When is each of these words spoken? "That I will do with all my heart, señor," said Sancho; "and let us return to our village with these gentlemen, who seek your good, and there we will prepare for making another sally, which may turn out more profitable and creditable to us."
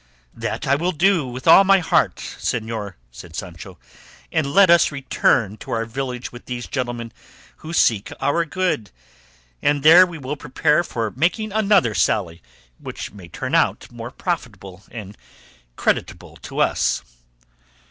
"That 0.33 0.65
I 0.65 0.73
will 0.73 0.93
do 0.93 1.27
with 1.27 1.47
all 1.47 1.63
my 1.63 1.77
heart, 1.77 2.15
señor," 2.15 2.95
said 3.11 3.35
Sancho; 3.35 3.77
"and 4.31 4.47
let 4.51 4.71
us 4.71 4.91
return 4.91 5.57
to 5.57 5.69
our 5.69 5.85
village 5.85 6.31
with 6.31 6.47
these 6.47 6.65
gentlemen, 6.65 7.11
who 7.57 7.71
seek 7.71 8.11
your 8.19 8.43
good, 8.45 8.89
and 9.61 9.83
there 9.83 10.07
we 10.07 10.17
will 10.17 10.35
prepare 10.37 10.83
for 10.83 11.13
making 11.15 11.51
another 11.51 11.93
sally, 11.93 12.41
which 12.79 13.11
may 13.11 13.27
turn 13.27 13.53
out 13.53 13.91
more 13.91 14.09
profitable 14.09 14.81
and 14.89 15.15
creditable 15.75 16.35
to 16.37 16.61
us." 16.61 17.03